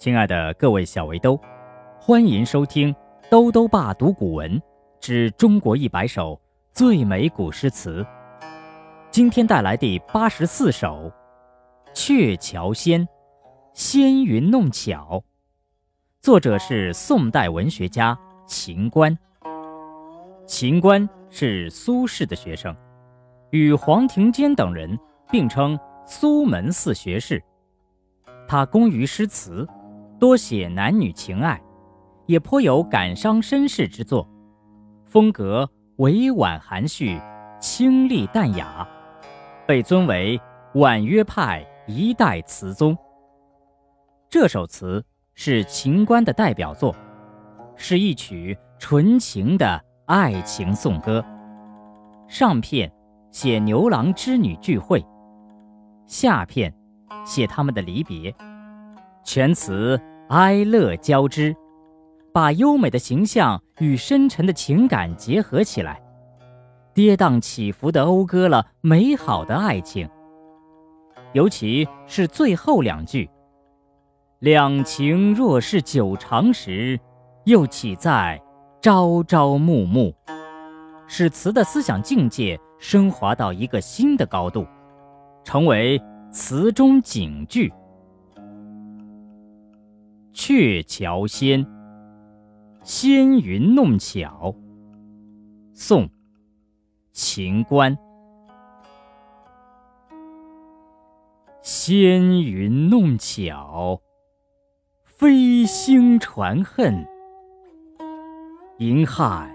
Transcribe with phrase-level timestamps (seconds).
[0.00, 1.38] 亲爱的各位小围兜，
[2.00, 2.90] 欢迎收听
[3.28, 4.58] 《兜兜爸读古文
[4.98, 6.40] 之中国一百首
[6.72, 8.02] 最美古诗词》。
[9.10, 11.12] 今天带来第八十四首
[11.92, 13.06] 《鹊桥仙》，
[13.74, 15.22] 仙云弄巧。
[16.22, 19.14] 作者是宋代文学家秦观。
[20.46, 22.74] 秦观是苏轼的学生，
[23.50, 24.98] 与黄庭坚等人
[25.30, 27.42] 并称苏门四学士。
[28.48, 29.68] 他工于诗词。
[30.20, 31.58] 多写男女情爱，
[32.26, 34.28] 也颇有感伤身世之作，
[35.06, 37.18] 风格委婉含蓄，
[37.58, 38.86] 清丽淡雅，
[39.66, 40.38] 被尊为
[40.74, 42.94] 婉约派一代词宗。
[44.28, 46.94] 这首词是秦观的代表作，
[47.74, 51.24] 是一曲纯情的爱情颂歌。
[52.28, 52.92] 上片
[53.32, 55.02] 写牛郎织女聚会，
[56.06, 56.70] 下片
[57.24, 58.34] 写他们的离别，
[59.24, 59.98] 全词。
[60.30, 61.56] 哀乐交织，
[62.32, 66.00] 把优美的形象与深沉的情感结合起来，
[66.94, 70.08] 跌宕起伏地讴歌了美好的爱情。
[71.32, 73.28] 尤其是最后两句
[74.38, 77.00] ：“两情若是久长时，
[77.42, 78.40] 又岂在
[78.80, 80.14] 朝朝暮暮”，
[81.08, 84.64] 使词的思想境界升华到一个新的高度，
[85.42, 87.72] 成为词中警句。
[90.42, 91.66] 鹊桥仙，
[92.82, 94.56] 仙云弄巧。
[95.74, 96.08] 宋，
[97.12, 97.94] 秦观。
[101.60, 104.00] 仙云弄巧，
[105.04, 107.06] 飞星传恨。
[108.78, 109.54] 银汉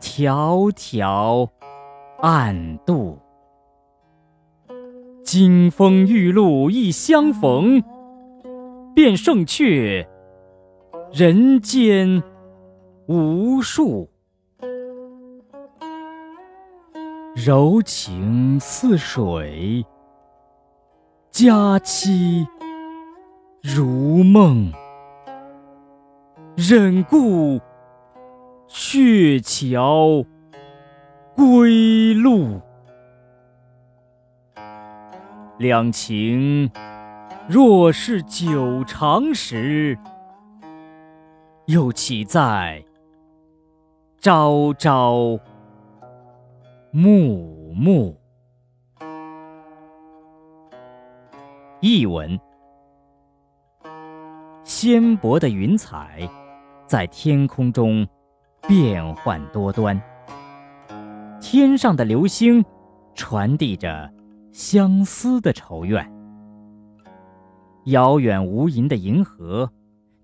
[0.00, 1.46] 迢迢
[2.18, 3.18] 暗度，
[5.22, 7.84] 金风玉露一相逢。
[8.94, 10.06] 便胜却
[11.12, 12.22] 人间
[13.06, 14.10] 无数，
[17.34, 19.84] 柔情似水，
[21.30, 22.46] 佳期
[23.62, 24.70] 如梦，
[26.54, 27.58] 忍顾
[28.68, 30.22] 鹊桥
[31.34, 32.60] 归路，
[35.58, 36.70] 两情。
[37.48, 39.98] 若是久长时，
[41.66, 42.82] 又岂在
[44.20, 45.38] 朝朝
[46.92, 48.16] 暮暮？
[51.80, 52.38] 译文：
[54.62, 56.28] 纤薄的云彩
[56.86, 58.06] 在天空中
[58.68, 60.00] 变幻多端，
[61.40, 62.64] 天上的流星
[63.16, 64.08] 传递着
[64.52, 66.21] 相思的愁怨。
[67.86, 69.68] 遥远无垠的银河，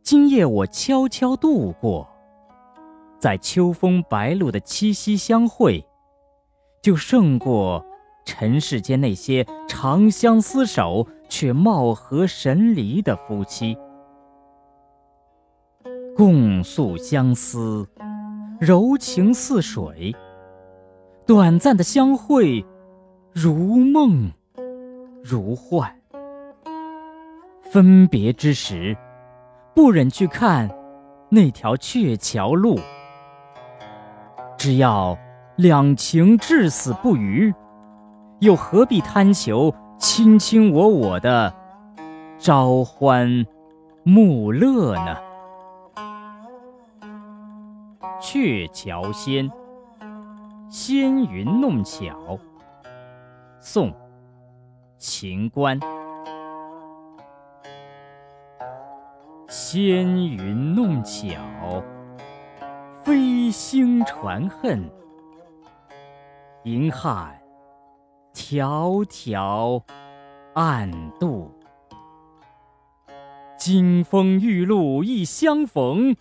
[0.02, 2.08] 今夜我悄悄度过，
[3.18, 5.84] 在秋风白露的七夕相会，
[6.80, 7.84] 就胜过
[8.24, 13.76] 尘世间那些长相厮守却貌合神离的夫妻。
[16.16, 17.84] 共诉相思，
[18.60, 20.14] 柔情似水，
[21.26, 22.64] 短暂的相会，
[23.32, 24.30] 如梦
[25.24, 25.97] 如幻。
[27.70, 28.96] 分别之时，
[29.74, 30.70] 不忍去看
[31.28, 32.80] 那条鹊桥路。
[34.56, 35.16] 只要
[35.56, 37.52] 两情至死不渝，
[38.40, 41.52] 又何必贪求卿卿我我的
[42.38, 43.44] 朝欢
[44.02, 45.16] 暮乐呢？
[48.18, 49.50] 鹊桥仙，
[50.70, 52.38] 仙云弄巧。
[53.60, 53.92] 宋，
[54.96, 55.78] 秦观。
[59.70, 61.84] 纤云弄巧，
[63.04, 64.82] 飞星传恨。
[66.64, 67.38] 银汉
[68.32, 69.82] 迢迢
[70.54, 70.90] 暗
[71.20, 71.52] 度，
[73.58, 76.16] 金风玉露一相逢，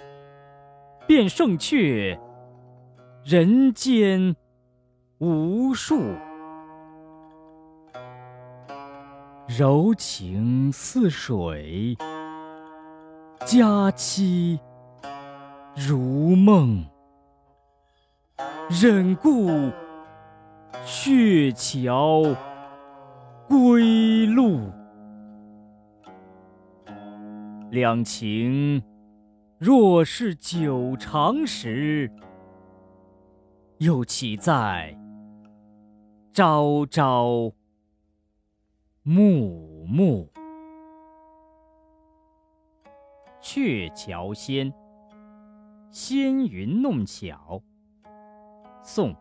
[1.07, 2.19] 便胜却
[3.23, 4.35] 人间
[5.19, 6.01] 无数。
[9.47, 11.97] 柔情似水。
[13.45, 14.59] 佳期
[15.75, 16.83] 如梦，
[18.69, 19.71] 忍顾
[20.85, 22.23] 鹊桥
[23.47, 24.69] 归路。
[27.69, 28.81] 两情
[29.57, 32.11] 若是久长时，
[33.77, 34.97] 又岂在
[36.33, 37.51] 朝朝
[39.03, 40.29] 暮暮？
[43.49, 44.73] 鹊桥仙，
[45.89, 47.63] 纤云弄巧。
[48.83, 49.15] 宋，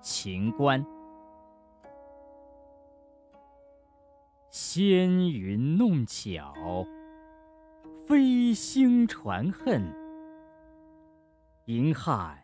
[0.00, 0.82] 秦观。
[4.48, 6.54] 纤云弄巧，
[8.06, 9.82] 飞星传恨。
[11.66, 12.42] 银汉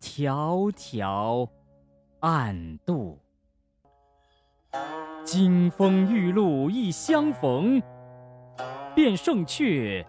[0.00, 1.46] 迢迢
[2.20, 3.18] 暗度。
[5.22, 7.78] 金风玉露一相逢，
[8.94, 10.06] 便胜却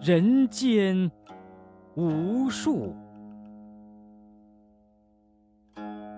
[0.00, 1.10] 人间
[1.94, 2.94] 无数。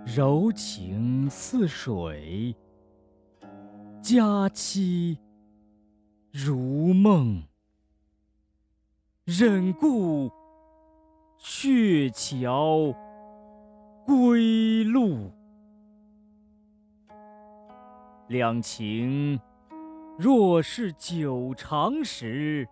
[0.05, 2.55] 柔情似水。
[4.03, 5.17] 佳期
[6.33, 7.41] 如梦，
[9.25, 10.29] 忍顾
[11.39, 12.93] 鹊桥
[14.05, 15.31] 归路。
[18.27, 19.39] 两情
[20.23, 22.69] 若是久长时，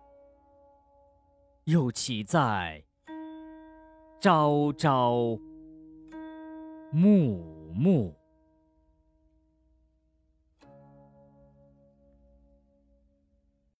[1.65, 2.81] 又岂在
[4.21, 5.37] 朝朝
[6.93, 8.20] 暮暮。